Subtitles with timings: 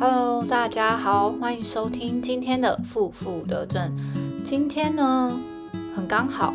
[0.00, 3.94] Hello，大家好，欢迎收听今天的负负得正。
[4.42, 5.38] 今天呢，
[5.94, 6.54] 很刚好，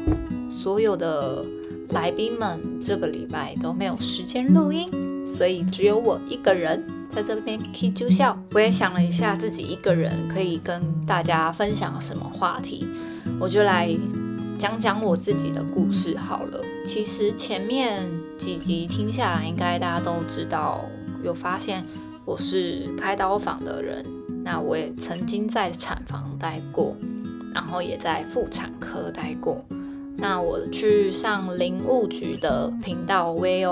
[0.49, 1.45] 所有的
[1.89, 4.89] 来宾们这个礼拜都没有时间录音，
[5.29, 8.35] 所以只有我一个人在这边 keep 住笑。
[8.51, 12.87] 我也想了一下，自己一个人可以跟大家分享什么话题，
[13.39, 13.95] 我就来
[14.57, 16.59] 讲讲我自己的故事好了。
[16.83, 18.09] 其实前面
[18.39, 20.83] 几集听下来，应该大家都知道，
[21.23, 21.85] 有发现。
[22.25, 24.03] 我是开刀房的人，
[24.43, 26.97] 那我也曾经在产房待过，
[27.53, 29.63] 然后也在妇产科待过。
[30.17, 33.63] 那我去上林务局的频道，我也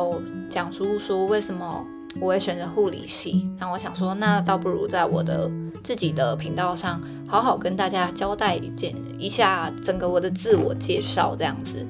[0.52, 1.84] 讲出说为什么
[2.22, 3.50] 我会选择护理系。
[3.58, 5.50] 那我想说，那倒不如在我的
[5.84, 11.84] 自己的频道上，好好跟大家交代一件一下整个我的自我介绍这样子。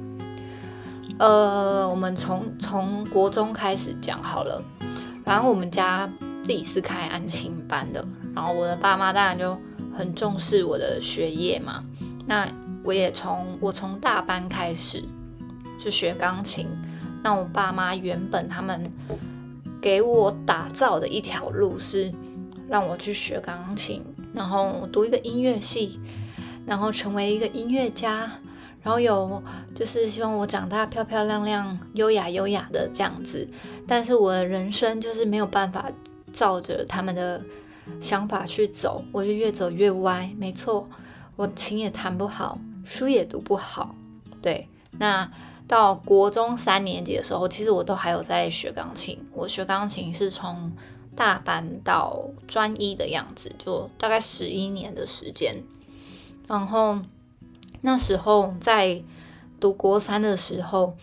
[1.19, 4.63] 呃，我们从从国中开始讲好了，
[5.25, 6.09] 反正我们家。
[6.43, 9.57] 自己是开安亲班的，然后我的爸妈当然就
[9.95, 11.81] 很重视我的学业嘛。
[12.27, 12.45] 那
[12.83, 15.01] 我也从我从大班开始
[15.79, 16.67] 就学钢琴。
[17.23, 18.91] 那我爸妈原本他们
[19.81, 22.11] 给我打造的一条路是
[22.67, 25.97] 让我去学钢琴，然后读一个音乐系，
[26.65, 28.29] 然后成为一个音乐家，
[28.81, 29.41] 然后有
[29.73, 33.47] 就是希望我长大漂漂亮亮、优雅优雅的这样子。
[33.87, 35.89] 但是我的人生就是没有办法。
[36.33, 37.41] 照着他们的
[38.01, 40.29] 想法去走，我就越走越歪。
[40.37, 40.85] 没错，
[41.35, 43.95] 我琴也弹不好，书也读不好。
[44.41, 44.67] 对，
[44.99, 45.31] 那
[45.67, 49.23] 到国中三年级的时候，其实我都还有在学钢琴。
[49.31, 50.71] 我学钢琴是从
[51.15, 55.63] 大班到专一的样子，就大概十一年的时间。
[56.47, 56.99] 然后
[57.81, 59.01] 那时候在
[59.59, 60.97] 读国三的时候，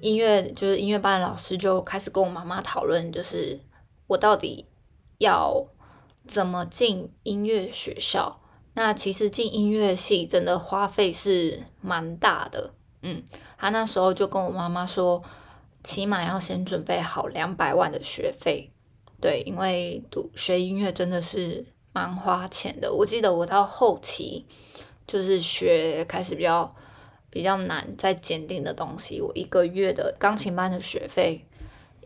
[0.00, 3.60] 音乐就是音乐班的老师就开始跟我妈妈讨论，就是。
[4.06, 4.66] 我到底
[5.18, 5.66] 要
[6.26, 8.40] 怎么进音乐学校？
[8.74, 12.72] 那其实进音乐系真的花费是蛮大的。
[13.02, 13.22] 嗯，
[13.58, 15.22] 他那时候就跟我妈妈说，
[15.84, 18.70] 起码要先准备好两百万的学费。
[19.20, 22.92] 对，因为读学音乐真的是蛮花钱的。
[22.92, 24.46] 我记得我到后期
[25.06, 26.74] 就是学开始比较
[27.30, 31.46] 比较难再坚定的东西，我一个月的钢琴班的学费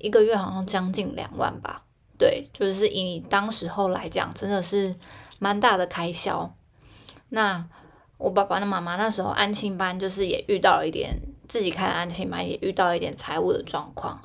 [0.01, 1.86] 一个月好像将近两万吧。
[2.19, 4.94] 对，就是以你当时候来讲，真的是
[5.38, 6.54] 蛮大的开销。
[7.28, 7.66] 那
[8.16, 14.19] 我爸爸的妈妈那时候安心班，就是也遇到了一点自己开的安心班，也遇到了一点财务的状况，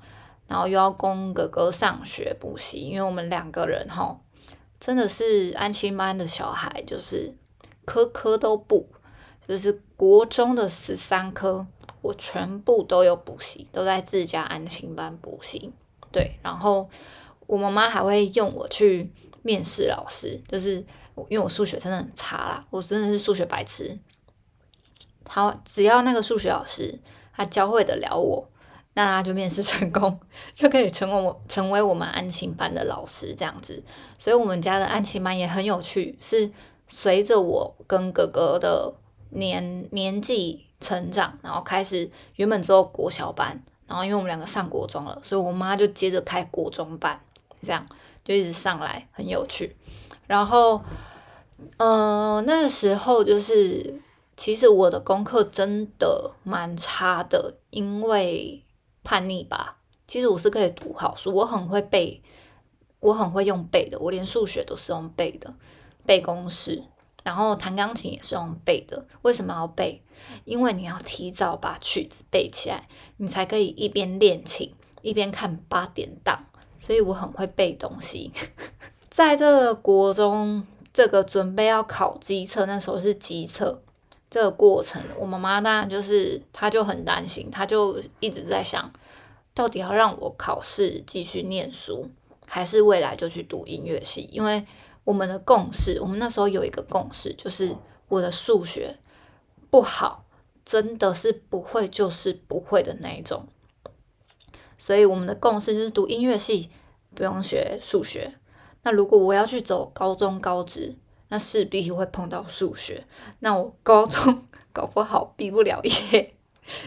[0.47, 4.17] 然后又要供哥哥上学补习，因为我们两个人哈，
[4.79, 7.35] 真的是安心班的小孩，就是
[7.83, 8.87] 科科都补，
[9.45, 11.67] 就是国中的十三科，
[12.01, 15.73] 我全部都有补习，都在自家安心班补习。
[16.11, 16.89] 对，然后。
[17.51, 19.11] 我妈妈还会用我去
[19.43, 20.75] 面试老师，就是
[21.27, 23.99] 因为我数学真的很差啦，我真的是数学白痴。
[25.27, 26.97] 好只要那个数学老师
[27.35, 28.49] 他教会得了我，
[28.93, 30.17] 那他就面试成功，
[30.55, 33.83] 就可以成为我成为我们安亲班的老师这样子。
[34.17, 36.49] 所以，我们家的安亲班也很有趣，是
[36.87, 38.93] 随着我跟哥哥的
[39.31, 47.19] 年年纪成长，然后开始原本只有国小班，然后因为我们两个上国中了，所以我妈就接着开国中班。
[47.63, 47.85] 这样
[48.23, 49.75] 就一直上来，很有趣。
[50.27, 50.81] 然后，
[51.77, 54.01] 嗯，那个时候就是，
[54.37, 58.63] 其实我的功课真的蛮差的，因为
[59.03, 59.77] 叛逆吧。
[60.07, 62.21] 其实我是可以读好书，我很会背，
[62.99, 63.97] 我很会用背的。
[63.99, 65.53] 我连数学都是用背的，
[66.05, 66.83] 背公式。
[67.23, 69.05] 然后弹钢琴也是用背的。
[69.21, 70.01] 为什么要背？
[70.43, 76.45] 因为你要提早把曲子背起来，你才可以一边练琴一边看八点档。
[76.81, 78.31] 所以我很会背东西，
[79.11, 83.79] 在这个国中，这个准备要考机测，那时候是机测
[84.27, 88.91] 这个过程，我妈妈当然就是她就很担心，她就一直在想，
[89.53, 92.09] 到底要让我考试继续念书，
[92.47, 94.27] 还是未来就去读音乐系？
[94.31, 94.65] 因为
[95.03, 97.75] 我们的共识，我们那时候有一个共识，就是
[98.07, 98.97] 我的数学
[99.69, 100.25] 不好，
[100.65, 103.45] 真的是不会就是不会的那一种。
[104.81, 106.71] 所以我们的共识就是读音乐系
[107.13, 108.33] 不用学数学。
[108.81, 110.95] 那如果我要去走高中高职，
[111.27, 113.05] 那势必会碰到数学。
[113.41, 114.43] 那我高中
[114.73, 116.33] 搞不好毕不了业，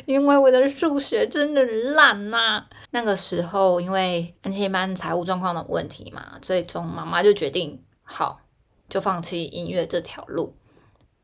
[0.07, 2.67] 因为我的数学真的烂呐。
[2.91, 8.41] 那个时候因为安亲班财务状况的问题嘛，最终妈妈就决定好
[8.89, 10.53] 就放弃音乐这条路，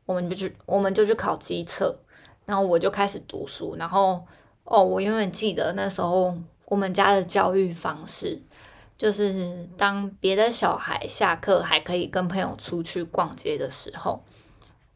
[0.05, 1.99] 我们就去我们就去考机测，
[2.45, 3.75] 然后我就开始读书。
[3.77, 4.25] 然后
[4.63, 6.33] 哦，我永远记得那时候。
[6.71, 8.41] 我们家的教育方式
[8.97, 14.23] 就是当别的小孩下课还可以跟朋友出去逛街的时候，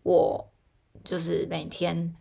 [0.01, 0.47] 我
[1.03, 2.15] 就是每天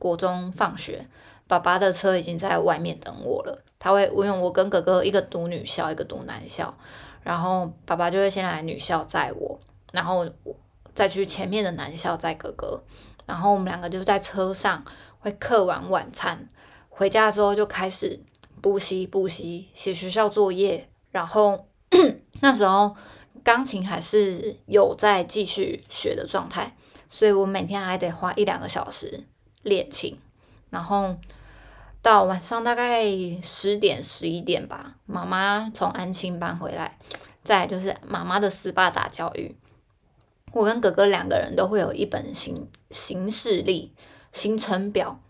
[0.00, 1.06] 国中放学，
[1.46, 3.62] 爸爸的车已经在外面等我了。
[3.78, 6.76] 他会，因为我跟哥哥一个读女校，一个读男校，
[7.22, 9.60] 然后爸爸就会先来女校载我，
[9.92, 10.56] 然后我
[10.92, 12.82] 再去前面的男校载哥哥，
[13.26, 14.82] 然后我们两个就在车上
[15.20, 16.48] 会嗑完晚餐，
[16.88, 18.18] 回家之后就开始
[18.60, 21.66] 补习补习，写学校作业，然后
[22.40, 22.96] 那时候
[23.42, 26.76] 钢琴还是有在继续学的状态，
[27.08, 29.24] 所以我每天还得花一两个小时
[29.62, 30.18] 练琴，
[30.70, 31.16] 然后。
[32.00, 33.04] 到晚上大概
[33.42, 36.96] 十点十一点吧，妈妈从安亲班回来，
[37.42, 39.56] 再就是妈妈的斯巴达教育，
[40.52, 43.92] 我跟哥哥两个人都会有一本行行事历
[44.30, 45.20] 行程表，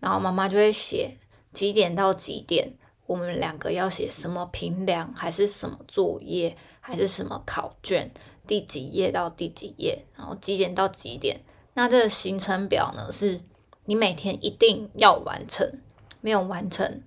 [0.00, 1.16] 然后妈妈就会写
[1.52, 2.72] 几点到几点，
[3.06, 8.10] 我们两个要写什么评量，还是什么作业，还是什么考卷，
[8.46, 11.40] 第几页到第几页，然后几点到几点，
[11.74, 13.40] 那这个行程表呢，是
[13.84, 15.80] 你每天一定要完成。
[16.20, 17.00] 没有完成，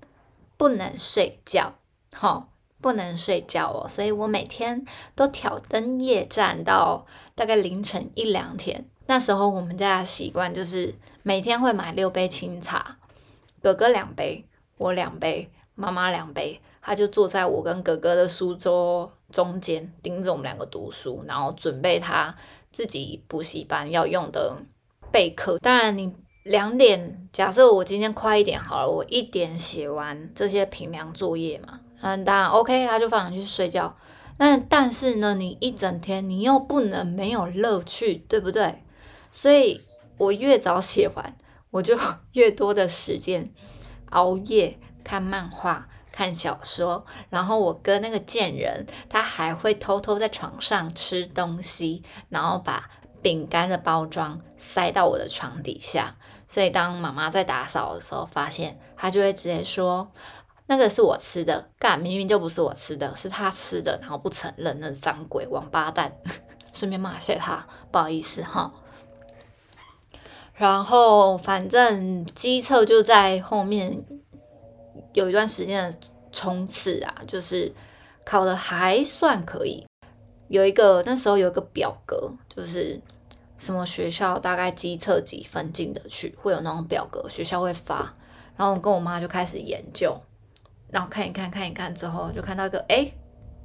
[0.55, 1.75] 不能睡觉，
[2.13, 2.47] 哈，
[2.79, 3.85] 不能睡觉哦。
[3.85, 4.85] 所以我每天
[5.15, 7.05] 都挑灯夜战到
[7.35, 8.85] 大概凌晨一两点。
[9.07, 12.99] 那时候我们家的习惯就是每天会买六杯清茶，
[13.61, 14.45] 哥哥两杯，
[14.77, 16.59] 我两杯，妈妈两杯。
[16.81, 22.35] 他就坐在我跟哥哥的书桌中间，盯着我们两个读书，然后准备他
[22.71, 24.57] 自己补习班要用的
[25.11, 25.57] 备课。
[25.59, 26.13] 当然你。
[26.43, 33.95] 两点，假设我今天快一点好了，我一点写完这些平量作业嘛，嗯，当然 OK，他就放你去睡觉。
[34.39, 38.81] 那但是呢，你一整天你又不能没有乐趣，对不对？
[39.31, 39.81] 所以
[40.17, 41.37] 我越早写完，
[41.71, 41.97] 我就
[42.33, 43.51] 越多的时间
[44.11, 47.05] 熬夜看漫画、看小说。
[47.29, 52.89] 然后我哥那个贱人，他还会偷偷在床上吃东西，然后把
[53.21, 56.17] 饼干的包装塞到我的床底下。
[56.47, 60.11] 所以当妈妈在打扫的时候，发现他就会直接说
[60.67, 66.13] ：“那个是我吃的，干明明就不是我吃的，是他吃的，然后不承认，那脏鬼王八蛋。
[66.73, 68.73] ”顺便骂谢他，不好意思哈。
[70.61, 74.05] 然后反正机测就在后面
[75.13, 75.97] 有一段时间的
[76.31, 77.73] 冲刺啊，就是
[78.23, 79.83] 考的还算可以。
[80.49, 83.01] 有一个那时候有一个表格，就是。
[83.57, 88.11] 什么学校大概机测几分进得去，会有那种表格，学校会发。
[88.57, 90.19] 然后我跟我妈就开始研究，
[90.89, 93.11] 然后看一看，看一看之后，就看到一个哎，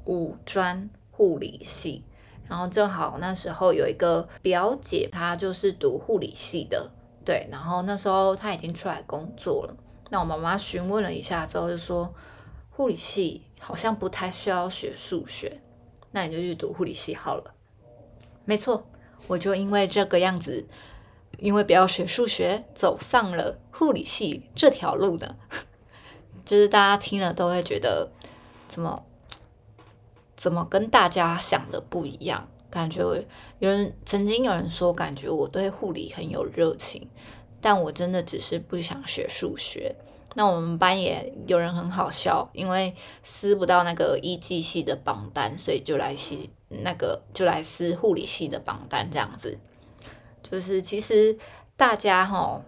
[0.05, 2.05] 五专护理系。
[2.49, 6.91] 然后正好那时候有一个表姐，她就是读护理系的，
[7.25, 7.49] 对。
[7.51, 9.77] 然后那时候她已经出来工作了。
[10.11, 12.15] 那我妈妈询问了一下之后，就说
[12.71, 15.61] 护理系好像不太需要学数学，
[16.13, 17.55] 那你就去读护理系好了。
[18.45, 18.87] 没错。
[19.29, 20.65] 我就因为这个样子，
[21.39, 25.35] 因为不要学数学，走上了护理系这条路的，
[26.45, 28.09] 就是大家听了都会觉得
[28.69, 29.05] 怎么
[30.37, 33.03] 怎么跟大家想的不一样，感觉
[33.59, 37.09] 有人曾经有人说，感觉我对护理很有热情，
[37.61, 39.97] 但我真的只是不想学数学。
[40.35, 46.37] 那我们班也有人很好笑，因为撕不到那个一技系的榜单，所以就来撕
[46.69, 49.59] 那个就来撕护理系的榜单，这样子。
[50.43, 51.39] 就是其实
[51.79, 52.61] 大家哈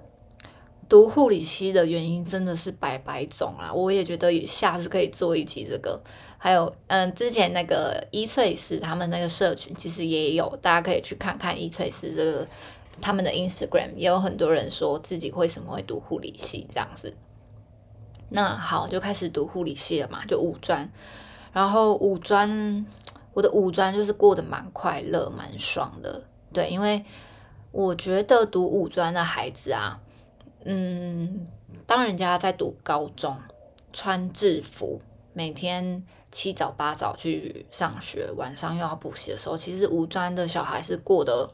[0.88, 6.02] 读护理系的原因真的是百百种啊，我也觉得下次可以做一集这个。
[6.38, 12.46] 还有嗯，之前那个伊翠丝他们那个社群其实也有，大家可以去看看伊翠丝这个
[13.00, 17.12] 他们的 Instagram，也有很多人说自己为什么会读护理系这样子。
[18.30, 20.88] 那好，就开始读护理系了嘛，就五专。
[21.52, 22.86] 然后五专，
[23.32, 26.22] 我的五专就是过得蛮快乐、蛮爽的。
[26.52, 27.04] 对，因为
[27.72, 29.98] 我觉得读五专的孩子啊，
[30.64, 31.46] 嗯，
[31.86, 33.36] 当人家在读高中，
[33.92, 35.00] 穿制服，
[35.32, 41.50] 每天七早八早去上学，晚上又要补习的时候，其实五专的小孩是过得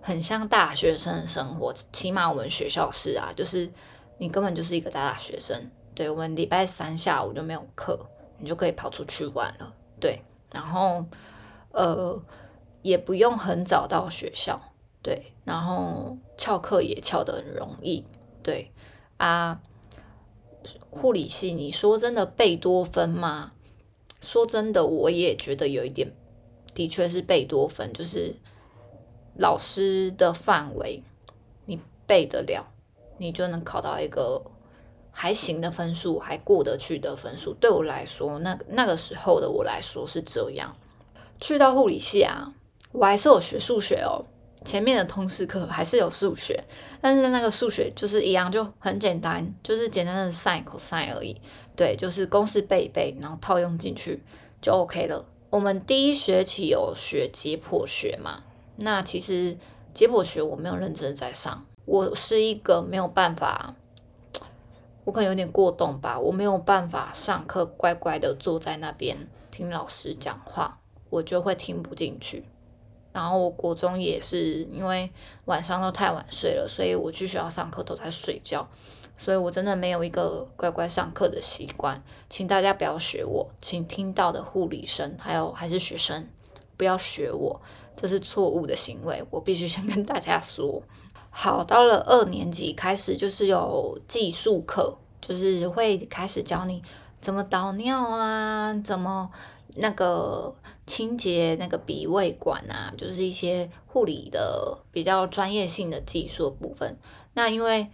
[0.00, 1.72] 很像大学生的生活。
[1.92, 3.70] 起码我们学校是啊，就是
[4.18, 5.70] 你根本就是一个大大学生。
[5.94, 7.98] 对我们礼拜三下午就没有课，
[8.38, 9.72] 你就可以跑出去玩了。
[10.00, 11.04] 对，然后
[11.70, 12.20] 呃
[12.82, 14.60] 也不用很早到学校，
[15.02, 18.04] 对，然后翘课也翘得很容易。
[18.42, 18.72] 对
[19.16, 19.60] 啊，
[20.90, 23.52] 护理系你说真的贝多芬吗？
[24.24, 26.10] 说真的，我也觉得有一点，
[26.74, 28.34] 的确是贝多芬，就是
[29.36, 31.02] 老师的范围，
[31.66, 32.66] 你背得了，
[33.18, 34.42] 你就能考到一个。
[35.16, 37.54] 还行的分数，还过得去的分数。
[37.60, 40.76] 对我来说，那那个时候的我来说是这样。
[41.40, 42.52] 去到护理系啊，
[42.90, 44.26] 我还是有学数学哦。
[44.64, 46.64] 前面的通识课还是有数学，
[47.00, 51.40] 但是那个数学就是一样，就很简单，就是简单的 sin、cos 而已。
[51.76, 54.22] 对，就是公式背一背，然后套用进去
[54.60, 55.24] 就 OK 了。
[55.50, 58.44] 我们第一学期有学解剖学嘛？
[58.76, 59.56] 那其实
[59.92, 63.74] 解剖学我没有认真在上，我是一个没有办法，
[65.04, 69.16] 我可能有点过动吧，我没有办法上课乖乖的坐在那边
[69.50, 72.44] 听老师讲话，我就会听不进去。
[73.12, 75.08] 然后我国中也是因为
[75.44, 78.68] 晚上都太晚睡了，所以我去学校上课都在睡觉，
[79.16, 86.26] 所以我真的没有一个乖乖上课的习惯，请大家不要学我，请听到的护理生还有还是学生
[86.76, 87.60] 不要学我，
[87.96, 90.82] 这是错误的行为，我必须先跟大家说。
[91.30, 96.82] 好，到了二年级开始就是有技术课，就是会开始教你
[97.20, 99.30] 怎么导尿啊，怎么。
[99.76, 100.54] 那个
[100.86, 106.96] 清洁那个鼻胃管啊，就是一些护理的比较专业性的技术部分。
[107.32, 107.90] 那因为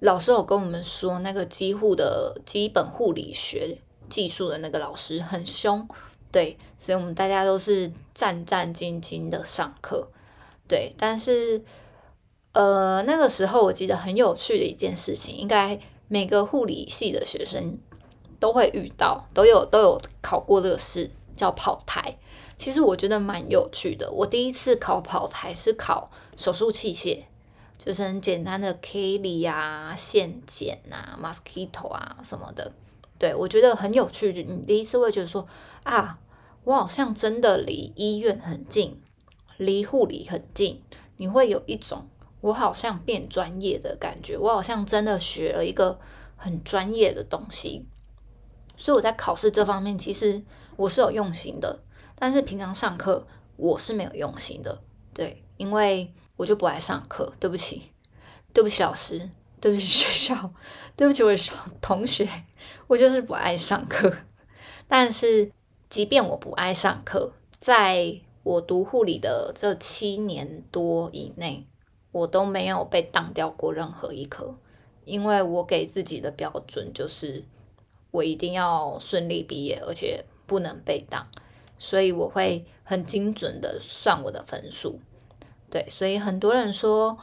[0.00, 3.78] 老师有跟我们说，那个基护的基本护理学
[4.08, 5.88] 技术的那个老师很凶，
[6.30, 10.08] 对，所以我们大家都是战战兢兢的上课，
[10.66, 10.94] 对。
[10.98, 11.62] 但是，
[12.52, 15.78] 呃，那个时候我记得很有趣的一件事情，应该
[16.08, 17.78] 每个护理系的学生。
[18.40, 22.16] 都会遇到，都有都有考过这个试，叫跑台。
[22.56, 24.10] 其实我觉得蛮有趣的。
[24.10, 27.24] 我第一次考跑台是考手术器械，
[27.82, 32.70] 就是很简单的 kly 啊、线剪啊、mosquito 啊什么的。
[33.18, 34.32] 对我觉得很有趣。
[34.32, 35.46] 你第一次会觉得说
[35.82, 36.18] 啊，
[36.64, 39.00] 我好像真的离医院很近，
[39.56, 40.82] 离护理很近。
[41.16, 42.06] 你会有一种
[42.42, 45.98] 我好像变专业的感觉，我好像真的学了一个
[46.36, 47.86] 很专业的东西。
[48.76, 50.42] 所以我在考试这方面，其实
[50.76, 51.80] 我是有用心的，
[52.14, 54.80] 但是平常上课我是没有用心的，
[55.12, 57.82] 对，因为我就不爱上课，对不起，
[58.54, 59.28] 对不起老师，
[59.60, 60.54] 对不起学校，
[60.96, 61.38] 对不起我的
[61.82, 62.26] 同学，
[62.86, 64.10] 我就是不爱上课。
[64.88, 65.52] 但是
[65.90, 71.66] 即便我不爱上课，在我读护理的这七年多以内，
[72.10, 74.56] 我都没有被当掉过任何一科，
[75.04, 77.44] 因为我给自己的标准就是。
[78.12, 81.28] 我一定要顺利毕业，而且不能被当，
[81.78, 84.98] 所以我会很精准的算我的分数。
[85.70, 87.16] 对，所以很多人说，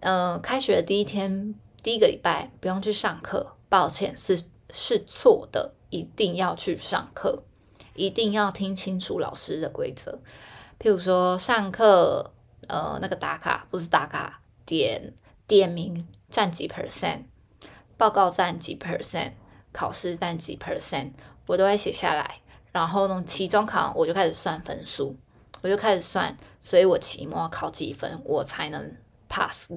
[0.00, 4.38] 嗯，开学的第一天、第一个礼拜不用去上课，抱歉，是
[4.70, 7.44] 是错的，一定要去上课，
[7.94, 10.18] 一定要听清楚老师的规则。
[10.78, 12.32] 譬如说上课，
[12.68, 15.14] 呃，那个打卡不是打卡，点
[15.46, 17.22] 点名占几 percent，
[17.96, 19.32] 报告占几 percent。
[19.72, 21.10] 考试占几 percent，
[21.46, 22.40] 我都会写下来。
[22.72, 25.14] 然后呢，期中考我就开始算分数，
[25.66, 28.96] 我就开始算，所以我期末考几分我才能
[29.28, 29.72] pass。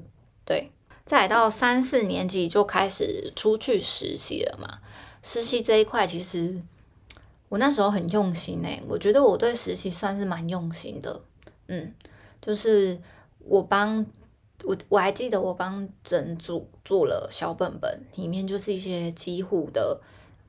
[0.46, 0.72] 对，
[1.04, 4.80] 再到三四年级就开始出去实习了嘛。
[5.24, 6.62] 实习这一块其实
[7.50, 11.20] 我那时候很用心诶，我觉得我对实习算是蛮用心的。
[11.68, 11.94] 嗯，
[12.40, 13.02] 就是
[13.40, 14.06] 我帮。
[14.66, 19.98] 我我还记得我帮整组做了小本本，里面就是一些几乎的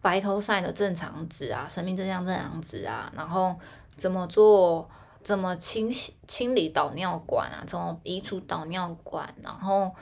[0.02, 3.54] 白头赛的正常值啊，生命正向正常值啊，然后
[3.96, 4.90] 怎么做，
[5.22, 9.94] 怎么清洗清理导尿管啊，怎么移除导尿管，然后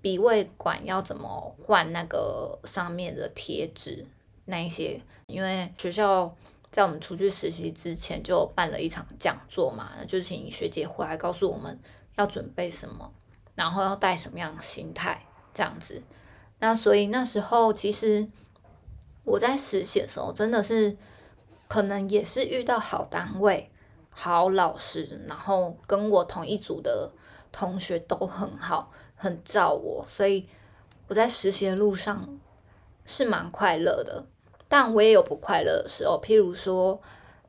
[0.00, 4.06] 鼻胃管要怎么换那个上面的贴纸
[4.44, 6.34] 那一些，因为学校
[6.70, 11.78] 在我们出去实习之前就办了一场讲座嘛，就请学姐回来告诉我们
[12.16, 13.12] 要准备什么。
[13.56, 16.02] 然后要带什么样的心态这样子？
[16.60, 18.26] 那所以那时候其实
[19.22, 20.96] 我在实习的时候，真的是
[21.68, 23.70] 可能也是遇到好单位、
[24.22, 27.10] 好老师，然后跟我同一组的
[27.50, 30.46] 同学都很好，很照我，所以
[31.08, 32.38] 我在实习的路上
[33.06, 34.26] 是蛮快乐的。
[34.68, 37.00] 但我也有不快乐的时候，譬如说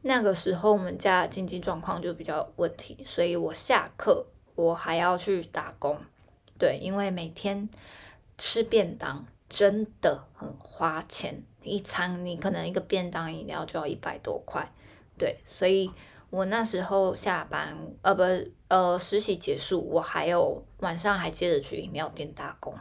[0.03, 4.25] 那个时候我们家经济状况就比较有问题，所以我下课。
[4.53, 5.97] 我还要去打工，
[6.59, 7.67] 对，因为每天
[8.37, 14.71] 吃便当真的很花钱，一餐你可能一个便当饮料就要一百多块，
[15.17, 15.89] 对，所以
[16.31, 18.23] 我那时候下班，呃，不，
[18.69, 22.73] 呃，实习结束，我还有晚上还接着去饮料店打工，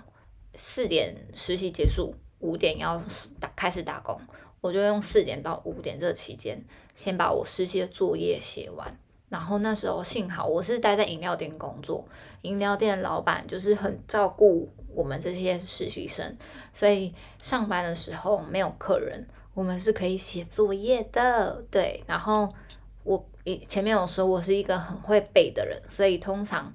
[0.54, 2.96] 四点实习结束，五点要
[3.40, 4.20] 打开始打工，
[4.60, 6.64] 我就用四点到五点这期间，
[6.94, 8.96] 先把我实习的作业写完。
[9.28, 12.04] 然后那时候幸好我是待在饮料店工作，
[12.42, 16.36] 饮料店老板就是很照顾我们这些实习生，
[16.72, 21.60] 所以上班的时候没有客人，我们是可以写作业的。
[21.70, 22.52] 对，然后
[23.66, 26.72] 前面有说我是一个很会背的人，所以通常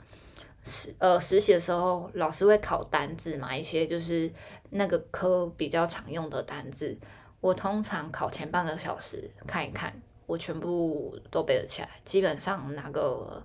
[0.63, 4.31] 实呃实习的时候老师会考单字嘛，一些就是
[4.69, 6.97] 那个科比较常用的单字，
[7.41, 9.93] 我通常考前半个小时看一看。
[10.27, 13.43] 我全部都背得起来，基本上拿个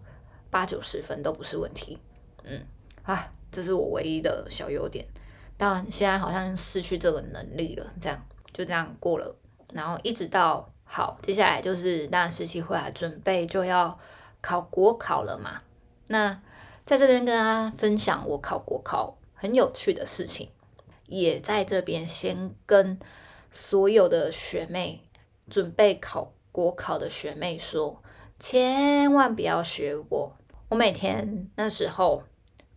[0.48, 1.98] 八九十分都不是问题。
[2.42, 2.58] 嗯，
[3.02, 5.04] 啊，这是我唯一的小优点。
[5.58, 7.86] 当然，现在好像失去这个能力了。
[8.00, 9.36] 这样就这样过了，
[9.74, 13.96] 然后一直到好，接下来就是当然实习回来准备就要
[14.40, 15.62] 考国考了嘛。
[16.08, 16.40] 那
[16.84, 20.50] 在这边跟大家分享我考国考很有趣的事情，
[21.06, 22.98] 也在这边先跟
[23.52, 25.04] 所有的学妹
[25.48, 26.32] 准备考。
[26.52, 28.02] 国考的学妹说
[28.40, 30.32] ：“千万不要学我。”
[30.68, 32.24] 我每天那时候，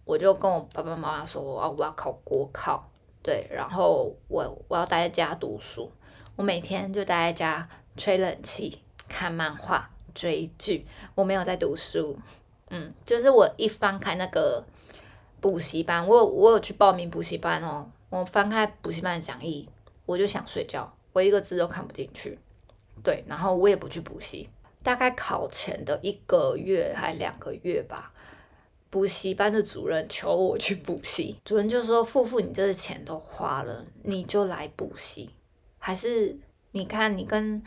[0.06, 2.88] 我就跟我爸爸妈妈说：“我要我要考国考，
[3.24, 5.92] 对，然后我我要待在家读书。
[6.36, 10.86] 我每天就待在家吹冷气、看漫画、追剧，
[11.16, 12.18] 我没有在读书。
[12.70, 14.66] 嗯，就是我一翻开那个
[15.40, 17.90] 补习班，我有我有去报名补习班哦。
[18.10, 19.68] 我翻开补习班的讲义，
[20.06, 22.40] 我就想睡觉，我一个字都看不进去。”
[23.04, 24.50] 对，然后我也不去补习，
[24.82, 28.14] 大概考前的一个月还两个月吧，
[28.90, 35.32] 补习班的主任求我去补习，主任就说：“付付，你这个钱都花了，你就来补习，
[35.80, 36.38] 还是
[36.72, 37.62] 你看你跟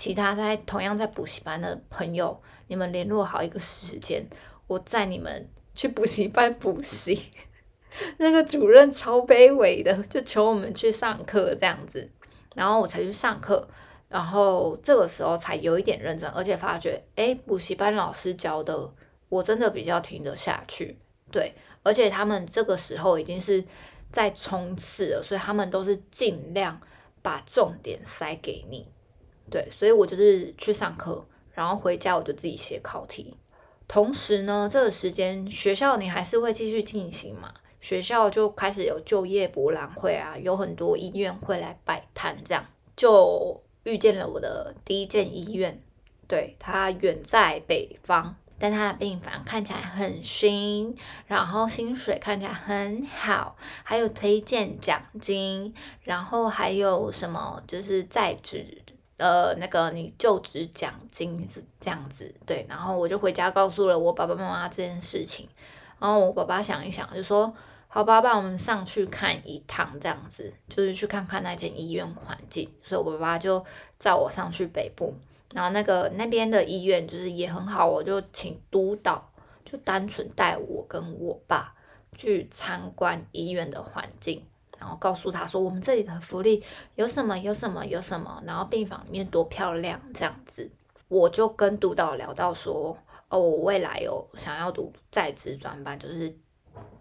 [0.00, 4.26] 其他在同样在补习班的朋友，你们联络好一个时间，
[4.66, 7.30] 我载你们去补习班补习。
[8.16, 12.10] ”那个主任超卑微的，就求我们去上课这样子，
[12.54, 13.68] 然后我才去上课。
[14.08, 18.90] 然后这个时候才有一点认真，而且发觉，哎，补习班老师教的
[19.28, 20.98] 我真的比较听得下去，
[21.30, 21.52] 对，
[21.82, 23.62] 而且他们这个时候已经是
[24.10, 26.80] 在冲刺了，所以他们都是尽量
[27.20, 28.88] 把重点塞给你，
[29.50, 33.36] 对，所以我就是去上课，然后回家我就自己写考题，
[33.88, 43.60] 同时呢，这个时间学校你还是会继续进行嘛，学校就开始有就业博览会啊，有很多医院会来摆摊，这样就。
[43.84, 45.82] 遇见了我的第一间医院，
[46.28, 50.94] 对它远在北方，但它的病房看起来很新，
[51.26, 58.82] 然后薪水看起来很好，还有推荐奖金，然后还有什么就是在职
[59.20, 65.46] 呃那个你就职奖金这样子，对，然后我就回家告诉了我爸爸妈妈这件事情，
[66.00, 67.54] 然后我爸爸想一想就说。
[67.92, 72.70] 好吧，爸，我们上去看一趟，这样子就是去看看那间医院环境。
[72.84, 73.66] 所以我爸爸就
[73.98, 75.12] 载我上去北部，
[75.52, 79.32] 然后那个那边的医院就是也很好，我就请督导
[79.64, 81.74] 就单纯带我跟我爸
[82.16, 84.44] 去参观医院的环境，
[84.80, 86.64] 然后告诉他说我们这里的福利
[86.96, 90.68] 有什么有什么有什么，然后病房里面多漂亮这样子。
[91.06, 96.34] 我就跟督导聊到说，哦，我未来有想要读在职专班，就是。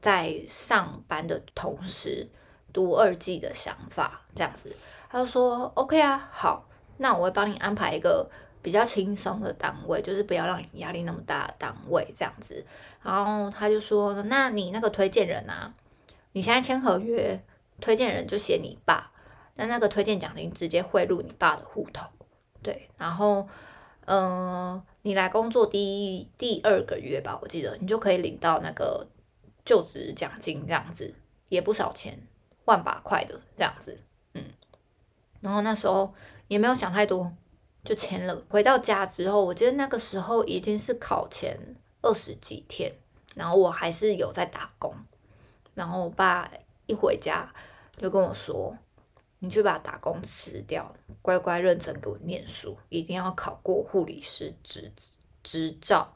[0.02, 2.28] 在上班的同时
[2.74, 4.76] 读二季的想法，这样子，
[5.10, 6.66] 他就说 OK 啊，好，
[6.98, 8.30] 那我会帮你安排一个
[8.62, 12.66] 比较轻松的单位，就是不要让你压力那么大的单位，这样子。
[13.04, 15.74] 然后他就说，那你那个推荐人啊，
[16.32, 17.42] 你现在签合约，
[17.80, 19.12] 推荐人就写你爸，
[19.56, 22.08] 那那个推荐奖金直接汇入你爸的户头，
[22.62, 22.90] 对。
[22.98, 23.48] 然后，
[24.06, 29.08] 嗯，你来工作第一第二个月吧，我记得你就可以领到那个。
[29.66, 31.14] 就职奖金这样子
[31.50, 32.18] 也不少钱，
[32.66, 34.00] 万把块的这样子，
[34.34, 34.44] 嗯，
[35.42, 36.12] 然后那时候
[36.48, 37.32] 也没有想太多，
[37.84, 38.42] 就签了。
[38.50, 41.56] 回到家之后，我记得那个时候已经是考前
[42.02, 42.92] 二十几天，
[43.36, 44.92] 然后我还是有在打工。
[45.76, 46.50] 然后我爸
[46.90, 47.54] 一回家
[47.96, 48.76] 就跟我说
[49.38, 54.92] ：“你去把打工辞掉，乖乖认真给我念书，一定要考过护理师执
[55.44, 56.16] 执照。”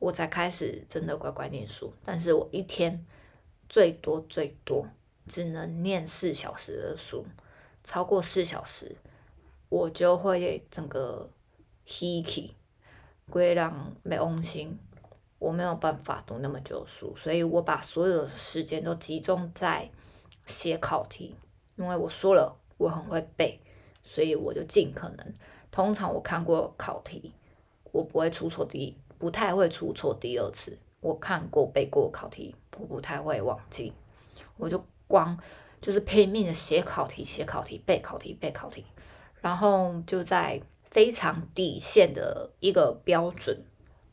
[0.00, 3.06] 我才开始真的乖乖念书，但是我一天
[3.68, 4.86] 最多最多
[5.28, 7.24] 只能念四小时的书，
[7.84, 8.96] 超过四小时
[9.68, 11.30] 我就会整个
[11.86, 12.50] hiki
[13.30, 14.78] 归让没用心，
[15.44, 19.90] 我没有办法读那么久书，所以我把所有的时间都集中在
[20.46, 21.36] 写考题，
[21.76, 23.60] 因为我说了我很会背，
[24.02, 25.34] 所以我就尽可能，
[25.70, 27.34] 通常我看过考题，
[27.92, 28.96] 我不会出错第一。
[29.18, 33.92] 不太会出错第二次，我看过背过考题，我不太会忘记，
[34.56, 35.38] 我就光
[35.80, 38.84] 就是拼命的写考题，写考题，背考题，背考题，
[39.42, 43.62] 然后就在非常底线的一个标准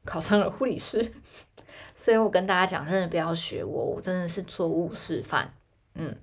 [0.05, 1.11] 考上了护理师。
[1.95, 5.53] 所以我跟大家讲，真的不要学我，我真的是错误示范。
[5.93, 6.15] 嗯，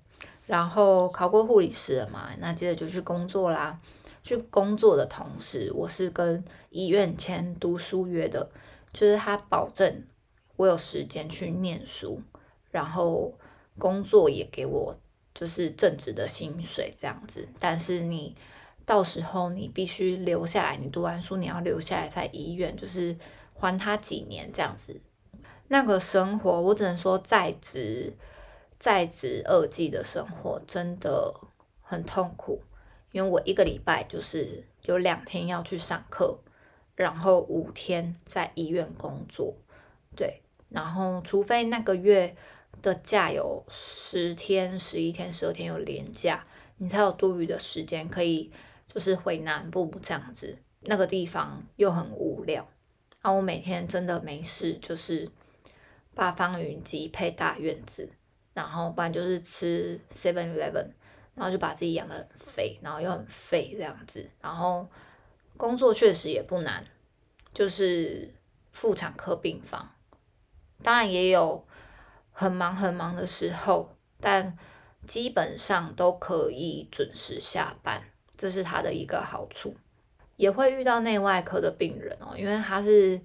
[0.46, 3.80] 然后考过护理师了嘛，那接着就去工作啦。
[4.24, 8.50] 去工作的同时，我是跟医院签读书约的，
[8.92, 10.04] 就是他保证
[10.56, 12.20] 我有时间去念书，
[12.70, 13.32] 然后
[13.78, 14.94] 工作也给我
[15.32, 17.48] 就是正职的薪水这样子。
[17.58, 18.34] 但是你
[18.84, 23.16] 到时候你必须留下来，你读完书你要留下来在医院，就是
[23.59, 25.01] 还他几年这样子。
[25.66, 28.14] 那个生活，我只能说在职
[28.79, 31.35] 在职二季的生活真的
[31.83, 32.62] 很痛苦，
[33.12, 36.38] 因为我一个礼拜就是有两天要去上课，
[36.94, 39.55] 然后五天在医院工作，
[40.16, 40.40] 对，
[40.71, 42.35] 然后除非那个月
[42.81, 46.47] 的假有十天、十一天、十二天有连假，
[46.79, 48.51] 你才有多余的时间可以
[48.87, 52.66] 就是回南部这样子，那个地方又很无聊，
[53.34, 55.28] 我每天真的没事就是。
[56.14, 58.10] 八方云集配大院子，
[58.52, 60.88] 然后不然就是吃 Seven Eleven，
[61.36, 64.28] 然后就把自己养的很肥，然后又很废这样子。
[64.40, 64.88] 然后
[65.56, 66.84] 工作确实也不难，
[67.54, 68.34] 就是
[68.72, 69.94] 妇产科病房，
[70.82, 71.64] 当然也有
[72.32, 74.58] 很忙很忙的时候，但
[75.06, 78.02] 基本上都可以准时下班，
[78.36, 79.76] 这是它的一个好处。
[80.38, 83.20] 也会遇到内外科的病人哦，因为他是。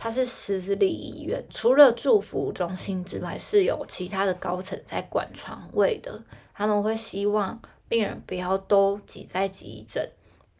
[0.00, 6.22] 他是私立医院，除了住服中心之外，是有其他的高层在管床位的。
[6.54, 10.08] 他们会希望病人不要都挤在急诊，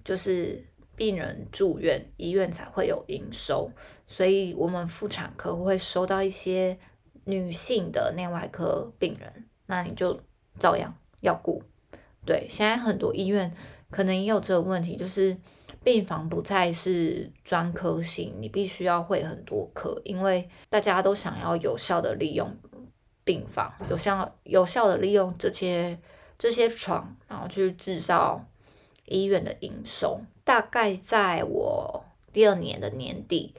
[0.02, 0.66] 就是
[0.96, 3.70] 病人住院，医院才会有营收。
[4.08, 6.76] 所以，我们妇产科会收到一些
[7.22, 10.18] 女性的内外科病人，那你就
[10.58, 11.62] 照样要顾。
[12.26, 13.54] 对，现在很多医院
[13.88, 15.36] 可能也有这个问题，就是。
[15.88, 22.54] 病房不再是专科型，你必须要会很多科，因为大家都想要有效的利用
[23.24, 25.98] 病房，有效有效的利用这些
[26.36, 28.44] 这些床，然后去制造
[29.06, 30.20] 医院的营收。
[30.44, 33.54] 大概在我第二年的年底，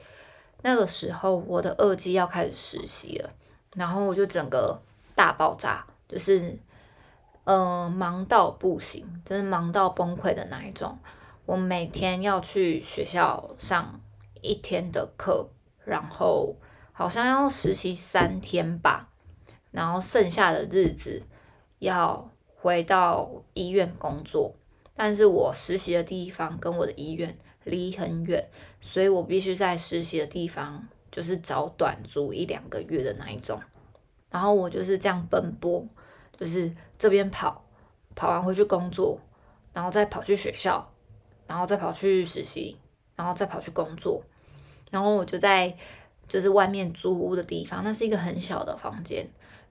[0.62, 3.30] 那个时候我的二季要开始实习了，
[3.74, 4.80] 然后我就整个
[5.16, 6.56] 大爆炸，就是
[7.42, 10.96] 嗯忙到不行，就是忙到崩溃的那一种。
[11.50, 14.00] 我每天要去学校上
[14.40, 15.50] 一天的课，
[15.84, 16.54] 然后
[16.92, 19.08] 好像要实习三天吧，
[19.72, 21.24] 然后剩下的日子
[21.80, 24.54] 要回到医院工作。
[24.94, 28.48] 但是我实习的地方跟我的医院离很远，
[28.80, 33.60] 所以我必须在实习的地方就是找短租一两个月的那一种。
[34.30, 35.84] 然后我就是这样奔波，
[36.36, 37.64] 就是这边跑，
[38.14, 39.18] 跑完回去工作，
[39.72, 40.88] 然后再跑去学校。
[41.50, 42.78] 然后再跑去实习，
[43.16, 44.22] 然后再跑去工作，
[44.88, 45.76] 然后我就在
[46.28, 49.28] 就是外面租屋的地方，那是一个很小的房间。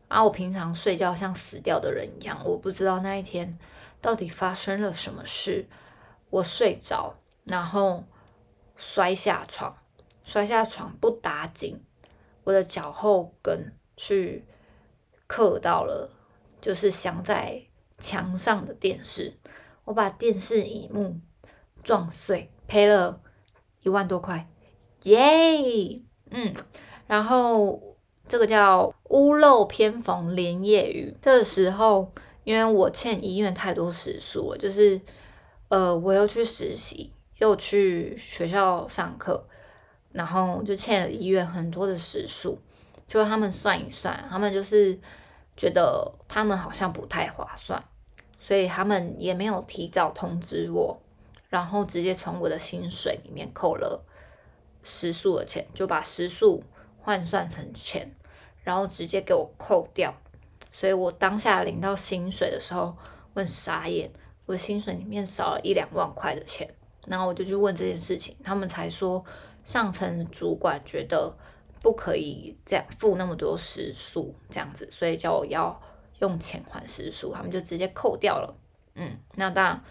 [0.10, 3.58] 然后我平常睡觉像死掉的人一样，我不知道那一天
[4.02, 5.70] 到底发生了什么事。
[6.30, 7.14] 我睡着，
[7.46, 8.04] 然后
[8.76, 9.78] 摔下床，
[10.22, 11.82] 摔下床不打紧，
[12.44, 14.44] 我的脚后跟去
[15.28, 16.12] 刻到了，
[16.60, 17.64] 就是镶在
[17.98, 19.38] 墙上的电视，
[19.86, 21.22] 我把电视荧幕。
[21.84, 23.22] 撞碎，赔了
[23.82, 24.48] 一万多块，
[25.04, 26.54] 耶，嗯，
[27.08, 27.82] 然后
[28.28, 32.14] 这个叫屋漏偏逢连夜雨，这时候
[32.44, 35.00] 因为我欠医院太多时数了，就是
[35.70, 39.48] 呃，我又去实习，又去学校上课，
[40.12, 42.60] 然后就欠了医院很多的时数，
[43.08, 45.00] 就他们算一算，他们就是
[45.56, 47.84] 觉得他们好像不太划算，
[48.40, 51.02] 所以他们也没有提早通知我。
[51.50, 54.06] 然后直接从我的薪水里面扣了
[54.84, 56.64] 食宿的钱，就把食宿
[57.00, 58.16] 换算成钱，
[58.64, 60.14] 然后直接给我扣掉。
[60.72, 62.96] 所以我当下领到薪水的时候，
[63.34, 64.12] 问傻眼，
[64.46, 66.72] 我的薪水里面少了一两万块的钱。
[67.08, 69.26] 然后我就去问这件事情，他们才说
[69.64, 71.36] 上层主管觉得
[71.82, 75.82] 不可以这样付那么多食宿这样子，所以叫我要
[76.20, 78.56] 用钱还食宿，他们就直接扣掉了。
[78.94, 79.84] 嗯，那当然。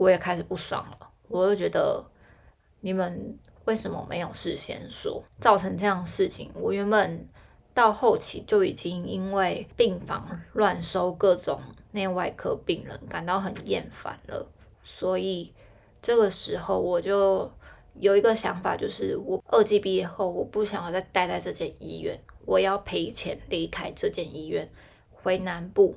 [0.00, 2.02] 我也开始不爽了，我就觉得
[2.80, 6.50] 你们为什么没有事先说，造成这样的事情？
[6.54, 7.28] 我原本
[7.74, 11.60] 到后期就已经因为病房乱收各种
[11.90, 14.50] 内外科病人感到很厌烦了，
[14.82, 15.52] 所以
[16.00, 17.52] 这个时候我就
[17.98, 24.66] 有一个想法，就是我二季毕业后，我不想要再待在这间医院，我要赔钱离开这间医院，
[25.12, 25.94] 回南部。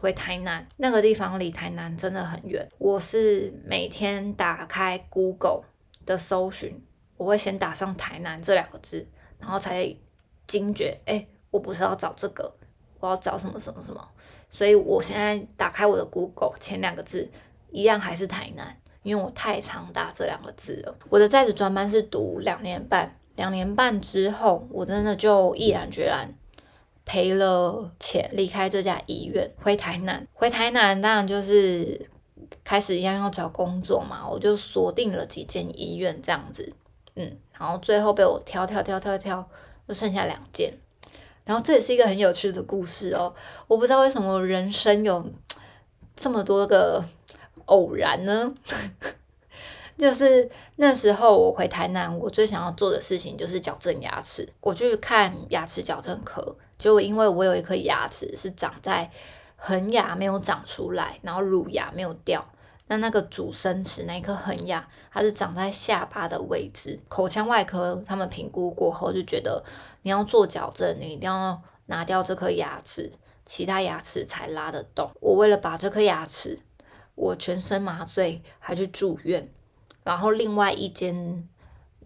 [0.00, 2.66] 回台南那个地方离台南真的很远。
[2.78, 5.62] 我是每天打开 Google
[6.06, 6.80] 的搜寻，
[7.16, 9.06] 我会先打上台南这两个字，
[9.38, 9.94] 然后才
[10.46, 12.52] 惊觉，哎，我不是要找这个，
[13.00, 14.08] 我要找什么什么什么。
[14.50, 17.28] 所以我现在打开我的 Google，前两个字
[17.70, 20.96] 一样还是台南，因为我太常打这两个字了。
[21.08, 26.32] 我的在职专班是读两年半，两年半之后，我真的就毅然决然
[27.08, 30.28] 赔了钱离开这家医院，回台南。
[30.34, 32.06] 回台南当然就是
[32.62, 36.70] 开始一样要找工作嘛，我就锁定了几间医院这样子，
[37.14, 39.48] 嗯，然后最后被我挑挑挑挑挑，
[39.88, 40.70] 就剩下两间。
[41.46, 43.34] 然后这也是一个很有趣的故事哦，
[43.66, 45.24] 我不知道为什么人生有
[46.14, 47.02] 这么多个
[47.64, 48.52] 偶然呢？
[49.96, 54.46] 就是那时候我回台南，我最想要做的事情就是矫正牙齿。
[54.60, 59.10] 我去看牙齿矫正科，就因为我有一颗牙齿是长在
[59.56, 62.46] 恒牙没有长出来，然后乳牙没有掉。
[62.90, 66.98] 那那个主生齿那一颗恒牙，它是长在下巴的位置。
[67.08, 69.62] 口腔外科他们评估过后就觉得，
[70.02, 73.12] 你要做矫正，你一定要拿掉这颗牙齿，
[73.44, 75.10] 其他牙齿才拉得动。
[75.20, 76.60] 我为了把这颗牙齿，
[77.14, 79.50] 我全身麻醉，还去住院。
[80.04, 81.46] 然后另外一间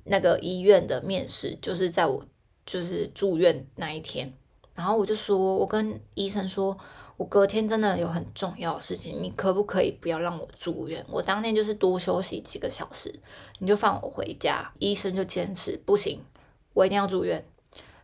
[0.02, 2.26] 那个医院的面试，就是在我
[2.66, 4.32] 就是住院那一天。
[4.74, 6.78] 然后我就说，我跟医生说。
[7.18, 11.04] 我隔天真的有很重要的事情，你可不可以不要让我住院？
[11.08, 13.14] 我当天就是多休息几个小时，
[13.61, 14.72] 你就放我回家。
[14.80, 16.20] 医生就坚持不行，
[16.72, 17.44] 我一定要住院，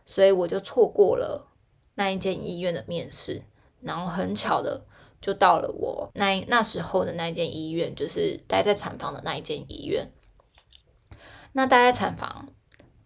[0.05, 1.49] 所以我就错过了
[1.95, 3.43] 那一间医院的面试，
[3.81, 4.85] 然后很巧的
[5.19, 10.09] 就到了我那那时候的那一间医院，就是待在产房的那一间医院。
[11.51, 12.47] 那待在产房，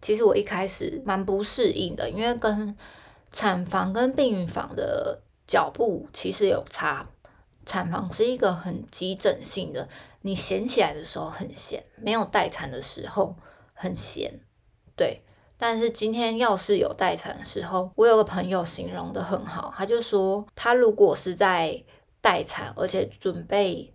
[0.00, 2.76] 其实我一开始蛮不适应的，因为跟
[3.34, 5.20] 产房跟病孕房的。
[5.46, 7.06] 脚步其实有差，
[7.66, 9.86] 产房是一个很急诊性的，
[10.22, 13.36] 你闲起来的时候很闲，没有待产的时候
[13.74, 14.40] 很闲，
[14.96, 15.20] 对。
[15.58, 21.84] 但是今天要是有待产的时候，我有个朋友形容的很好，他就说他如果是在
[22.22, 23.92] 待产，而且准备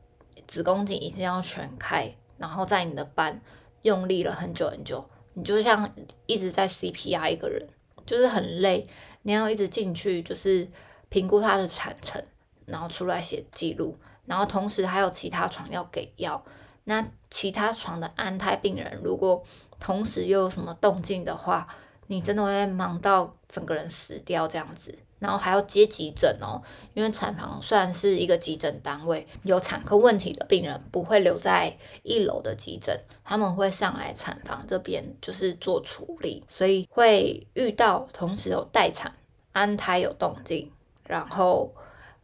[0.48, 3.42] 子宫颈一定要全开，然后在你的班
[3.82, 5.92] 用力了很久很久，你就像
[6.28, 7.68] 一直在 CPR 一个人，
[8.06, 8.86] 就是很累，
[9.30, 10.68] 你要一直进去就是。
[11.12, 12.24] 评估他的产程，
[12.68, 16.46] 然后出来写记录，然后同时还有其他床要给药。
[16.84, 19.44] 那其他床的安胎病人，如果
[19.80, 21.68] 同时又有什么动静的话，
[22.06, 24.96] 你真的会忙到整个人死掉这样子。
[25.18, 26.62] 然后还要接急诊哦，
[26.94, 39.12] 因为产房虽然是一个急诊单位，有产科问题的病人不会留在一楼的急诊，他们会上来产房这边就是做处理，所以会遇到同时有待产、
[39.60, 40.72] 安胎有动静。
[41.04, 41.74] 然后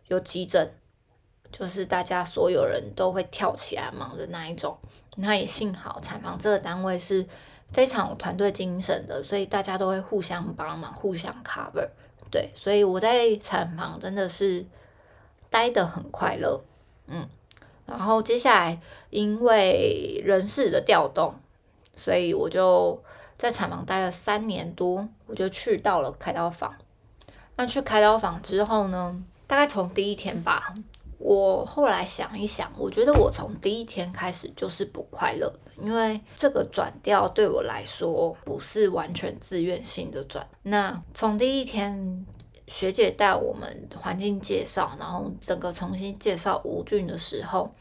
[0.08, 0.72] 有急诊，
[1.52, 4.78] 就是大家所有人都会跳起来忙的那一种。
[5.16, 7.26] 那也幸好产房这个单位是
[7.72, 11.90] 非常有团队精神的，所以大家都会互相帮忙、互相 cover。
[12.30, 14.64] 对，所以我在产房真的是
[15.50, 16.62] 待得很快乐。
[17.08, 17.28] 嗯，
[17.88, 21.34] 然后接下来因为人事的调动，
[21.96, 23.02] 所以我就
[23.36, 26.76] 在产房待了三年多，我就去到了开刀房。
[27.58, 29.24] 那去开刀房之后呢？
[29.48, 30.74] 大概从第一天吧，
[31.20, 40.46] 我后来想一想，我觉得我从第一天开始就是不快乐的，因为这个转调对我来说不是完全自愿性的转。
[40.64, 42.26] 那从第一天
[42.68, 47.72] 学姐带我们环境介绍，然后整个重新介绍吴俊的时候，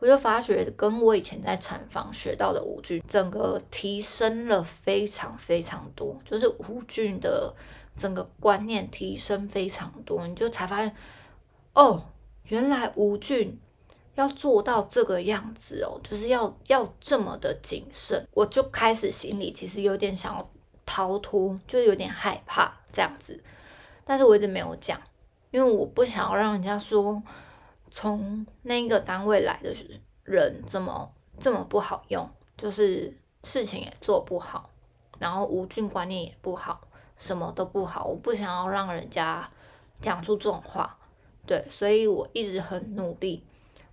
[0.00, 7.54] 我就发觉跟我以前在产房学到的吴俊，整个提升了非常非常多，就是吴俊的。
[7.94, 10.94] 整个观念提升非常多，你就才发现，
[11.74, 12.04] 哦，
[12.48, 13.60] 原来吴俊
[14.14, 18.26] 要做到这个样子哦，就是要要这么的谨慎。
[18.32, 20.50] 我就开始心里其实有点想要
[20.84, 23.42] 逃脱，就有点害怕这样子，
[24.04, 25.00] 但是我一直没有讲，
[25.50, 27.22] 因为我不想要让人家说
[27.90, 29.74] 从那个单位来的
[30.24, 34.70] 人这么这么不好用，就是事情也做不好，
[35.18, 36.80] 然后吴俊观念也不好。
[37.22, 39.48] 什么都不好，我不想要让人家
[40.00, 40.98] 讲出这种话，
[41.46, 43.46] 对，所以我一直很努力。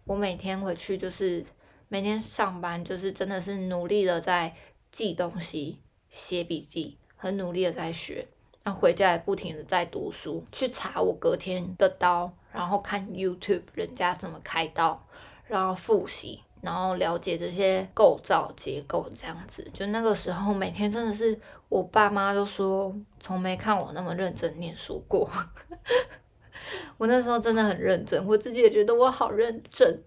[0.03, 1.45] 我每天回去就是
[1.89, 4.55] 每天上班，就是真的是努力的在
[4.91, 8.27] 记东西、写笔记，很努力的在学。
[8.63, 15.05] 那回家也不停的在读书，去查我隔天的刀，然后看 YouTube 人家怎么开刀，
[15.45, 16.41] 然后复习。
[16.61, 25.29] 然后了解这些构造结构，这样子，就那个时候每天真的是，我爸妈都说从没看我那么认真念书过。
[26.97, 30.03] 我那时候真的很认真，我自己也觉得我好认真。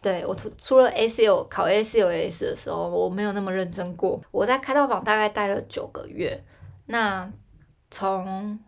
[0.00, 4.20] 对我除除了 ACL 考 ACLS 的时候，我没有那么认真过。
[4.30, 6.42] 我在开刀房大概待了九个月，
[6.86, 7.30] 那
[7.90, 8.58] 从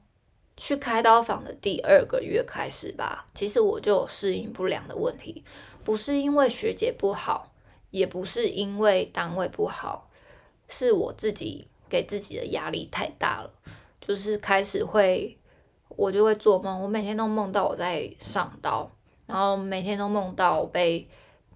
[0.57, 5.45] 去开刀房的第二个月开始吧，其实我就有适应不良的问题，
[5.85, 7.53] 不是因为学姐不好，
[7.91, 10.09] 也不是因为单位不好，
[10.69, 13.51] 是我自己给自己的压力太大了，
[14.01, 15.37] 就是开始会，
[15.89, 18.91] 我就会做梦，我每天都梦到我在上刀，
[19.27, 21.07] 然后每天都梦到被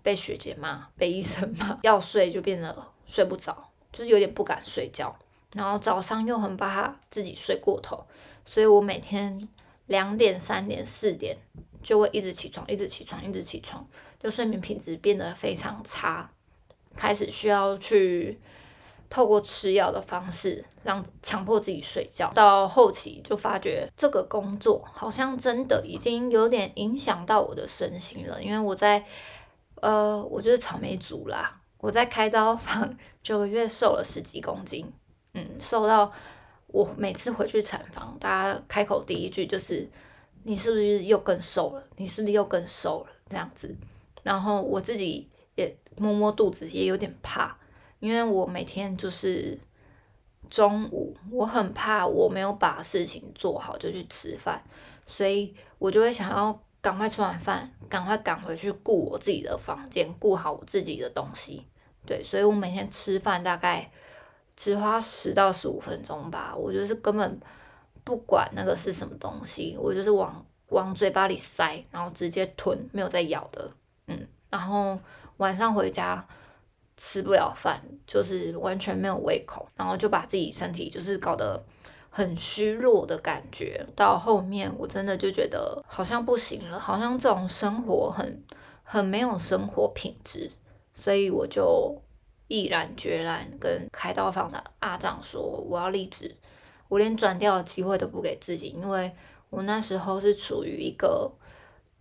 [0.03, 5.17] 被学姐骂，被医生骂， 要睡就变得睡不着，就是有点不敢睡觉，
[5.55, 8.05] 然后早上又很怕自己睡过头。
[8.47, 9.47] 所以我每天
[9.87, 11.37] 两点、三点、四点
[11.83, 13.87] 就会一直起床，一直起床，一直起床，
[14.21, 16.31] 就睡眠品质变得非常差，
[16.97, 18.39] 开始需要去
[19.11, 22.31] 透过吃药的方式让强迫自己睡觉。
[22.35, 29.05] 到后期就发觉这个工作好像真的已经有点影响到我的身心了，因为我在
[29.77, 34.93] 呃，我就是草莓族啦，我在开刀房 九个月瘦了十几公斤，
[35.35, 36.13] 嗯，瘦到。
[36.71, 39.89] 我每次回去产房，大家开口第一句就是
[40.45, 41.83] ：“你是不是又更瘦了？
[41.97, 43.75] 你是不是又更瘦了？”这样子，
[44.29, 47.57] 然后我自己也摸摸肚子，也有点怕，
[47.99, 49.59] 因为我每天就是
[50.51, 54.63] 中午，我很怕我没有把事情做好就去吃饭，
[55.07, 61.67] 所以我就会想要赶快吃完饭，赶快赶回去顾我自己的房间，顾好我自己的东西。
[62.05, 63.91] 对，所以我每天吃饭大概。
[64.61, 67.41] 只花十到十五分钟吧，我就是根本
[68.03, 73.71] 不管那个是什么东西，我就是往往嘴巴里塞，然后直接吞，没有再咬的，
[74.09, 74.99] 嗯，然后
[75.37, 76.27] 晚上回家
[76.97, 81.63] 吃不了饭，就是完全没有胃口，然后就把自己身体就是搞得
[82.11, 83.87] 很虚弱的感觉。
[83.95, 88.43] 到后面我真的就觉得好像不行了，好像这种生活很
[88.83, 90.51] 很没有生活品质，
[90.93, 92.03] 所以我就。
[92.51, 96.35] 毅然决然跟开刀房的阿长说：“我要离职，
[96.89, 99.15] 我连转掉的机会都不给自己，因为
[99.51, 101.31] 我那时候是处于一个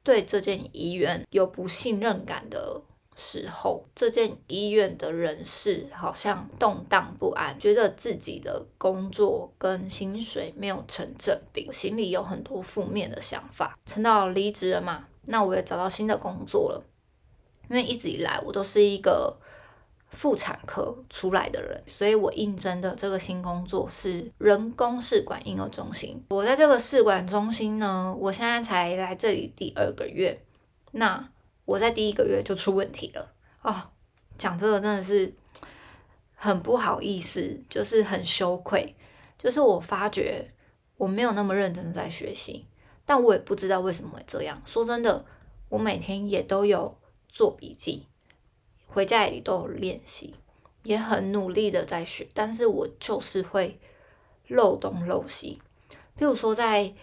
[0.07, 2.81] 对这间医院有不信任感的
[3.17, 3.83] 时候。
[3.93, 13.77] 这间医院的人事好像动荡不安，觉得自己的工作跟薪水没有成正比，心里有很多负面的想法。
[13.85, 16.81] 撑到离职了嘛，那我也找到新的工作了，
[17.69, 19.37] 因为一直以来我都是一个。”
[20.09, 26.23] 妇产科出来的人，所以我应征的这个新工作是人工试管婴儿中心。
[26.29, 30.41] 我在这个试管中心呢，我现在才来这里第二个月，
[30.91, 31.29] 那
[31.65, 33.89] 我在第一个月就出问题了哦。
[34.37, 35.33] 讲这个真的是
[36.35, 38.95] 很不好意思，就是很羞愧，
[39.37, 40.53] 就是我发觉
[40.95, 42.65] 我没有那么认真在学习，
[43.05, 44.61] 但我也不知道为什么会这样。
[44.63, 45.25] 说真的，
[45.69, 48.07] 我每天也都有做笔记。
[48.87, 50.33] 回家也都有练习，
[50.83, 53.79] 也很努力的在学，但是我就是会
[54.47, 55.61] 漏东漏西。
[56.15, 56.93] 比如说在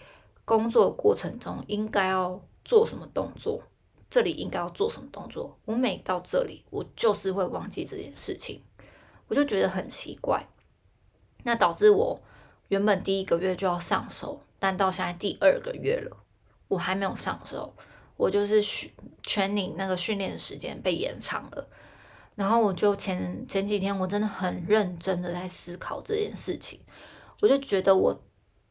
[0.43, 3.63] 工作过程中应该要做什么动作，
[4.09, 8.61] 这里应该要做什么动作，我每到这里我就是会忘记这件事情，
[9.27, 10.47] 我就觉得很奇怪。
[11.43, 12.19] 那导致我
[12.67, 16.17] 原本第一个月就要上手，但到现在第二个月了，
[16.67, 17.73] 我还没有上手。
[18.17, 18.89] 我就是训
[19.23, 21.67] 全领那个训练的时间被延长了，
[22.35, 26.79] 然后我就前前几天我真的很认真的在思考这件事情，
[27.41, 28.17] 我就觉得我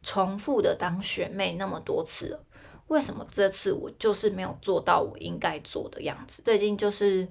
[0.02, 2.40] 重复的当学妹那么多次，
[2.86, 6.40] 为什么这次我就是没有做到我应该做的样子？
[6.42, 7.28] 最近就是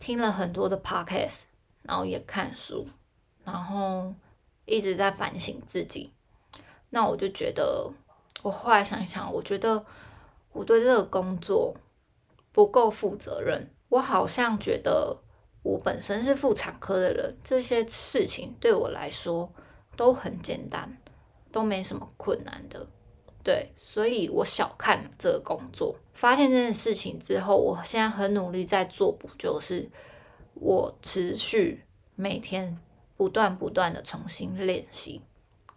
[0.00, 1.42] 听了很多的 podcast，
[1.82, 2.88] 然后也看书，
[3.44, 4.12] 然后
[4.64, 6.12] 一直在反省自己，
[6.88, 7.88] 那我就觉得，
[8.42, 9.84] 我后来想一想，我觉得。
[10.52, 11.74] 我对这个工作
[12.52, 15.16] 不够负责任，我好像觉得
[15.62, 19.52] 我本身是妇产科的人，这些事情对我来说
[19.96, 20.98] 都很简单，
[21.52, 22.84] 都没什么困难的，
[23.44, 25.94] 对，所以我小看这个工作。
[26.12, 29.88] 发现这件事情之后，我现在很努力在做补救，是
[30.54, 31.84] 我持续
[32.16, 32.76] 每天
[33.16, 35.22] 不断不断的重新练习，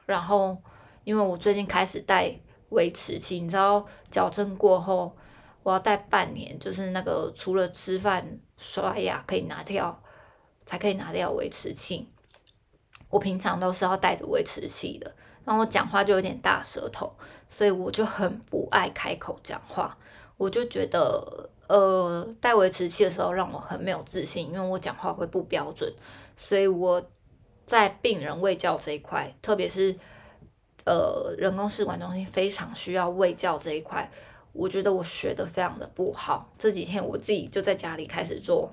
[0.08, 0.58] 然后
[1.04, 2.40] 因为我最近开始带。
[2.74, 5.16] 维持期，你知道矫正过后，
[5.64, 10.02] 我要戴半年，就是那个除了吃饭、刷牙可以拿掉，
[10.66, 12.10] 才可以拿掉维持器。
[13.10, 15.14] 我平常都是要带着维持器的，
[15.46, 17.14] 然后我讲话就有点大舌头，
[17.48, 19.98] 所以我就很不爱开口讲话。
[20.36, 25.94] 我就觉得，呃，戴维持器的时候让我很没有自信，因为我讲话会不标准，
[26.36, 27.02] 所以我
[27.66, 29.96] 在病人喂教这一块，特别是。
[30.86, 34.12] 呃，人工试管中心非常需要喂教这一块，
[34.52, 36.52] 我觉得我学的非常的不好。
[36.58, 38.72] 这几天我自己就在家里开始做，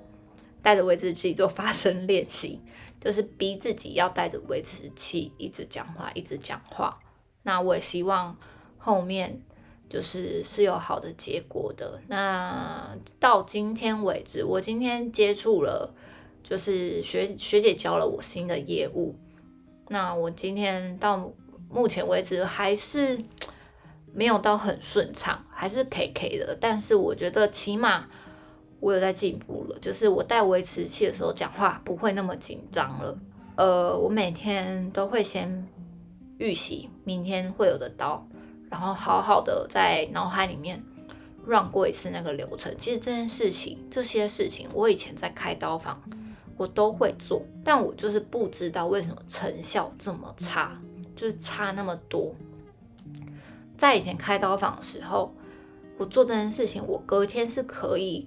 [0.63, 2.61] 带着喂食器做发声练习，
[3.01, 6.99] 就是 逼自己要带着维持器一直讲话，一直讲话。
[7.43, 8.37] 那我也希望
[8.77, 9.41] 后面
[9.89, 12.03] 就是是有好的结果的。
[12.09, 15.95] 那到今天为止，我今天接触了，
[16.43, 19.15] 就是学学姐教了我新的业务。
[19.89, 21.33] 那我今天到
[21.71, 23.19] 目前为止还是
[24.13, 26.57] 没有到很顺畅，还是 K K 的。
[26.61, 28.07] 但是我觉得起码。
[28.83, 33.19] 我有在进步了，就是我带维持器的时候讲话不会那么紧张了。
[33.55, 35.69] 呃，我每天都会先
[36.39, 38.27] 预习明天会有的刀，
[38.71, 40.83] 然后好好的在脑海里面
[41.47, 42.75] 绕过一次那个流程。
[42.79, 46.01] 其实这件事情，这些事情我以前在开刀房
[46.57, 50.81] 我都会做，但我就是不知道为什么成效这么差，
[51.21, 52.35] 就是差那么多。
[53.77, 55.35] 在以前开刀房的时候，
[55.99, 58.27] 我做这件事情，我隔天是可以。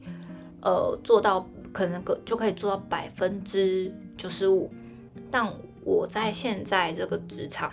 [0.62, 4.72] 呃，做到可能个就可以做到百分之九十五，
[5.30, 5.46] 但
[5.84, 7.70] 我在现在这个职场，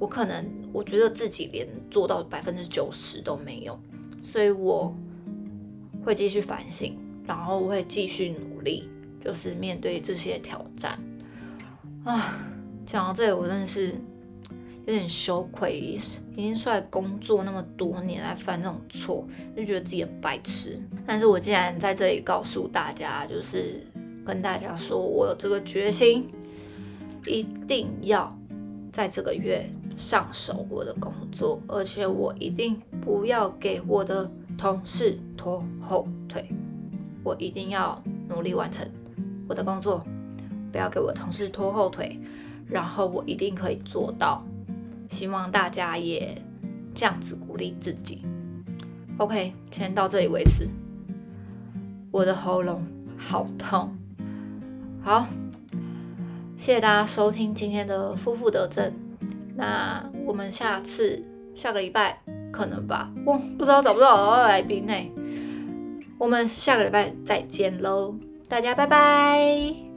[0.00, 3.78] 我可能我觉得自己连做到百分之九十都没有，
[4.20, 4.92] 所以我
[6.04, 8.88] 会继续反省，然后会继续努力，
[9.24, 10.98] 就是面对这些挑战。
[12.02, 12.34] 啊，
[12.84, 13.94] 讲到这里，我真的是。
[14.88, 15.98] 有点羞愧，已
[16.34, 19.22] 经出来工作那么多年，来犯这种错，
[19.54, 20.80] 就觉得自己很白痴。
[21.06, 23.86] 但是我既然在这里告诉大家，就是
[24.24, 26.26] 跟大家说我有这个决心，
[27.26, 28.34] 一定要
[28.90, 36.50] 在这个月上手我的工作，而且我一定不要给我的同事拖后腿，
[37.22, 38.90] 我一定要努力完成
[39.46, 40.02] 我的工作，
[40.72, 42.18] 不要给我同事拖后腿，
[42.66, 44.42] 然后我一定可以做到。
[45.08, 46.40] 希望大家也
[46.94, 48.24] 这样子鼓励自己。
[49.16, 50.68] OK，先到这里为止。
[52.10, 52.86] 我的喉咙
[53.16, 53.96] 好痛。
[55.02, 55.26] 好，
[56.56, 58.92] 谢谢大家收听今天的夫妇得正。
[59.56, 61.22] 那我们下次
[61.54, 64.94] 下个礼拜可能吧，我不知道找不找到来宾呢。
[66.18, 68.14] 我们下个礼拜再见喽，
[68.48, 69.87] 大家拜拜。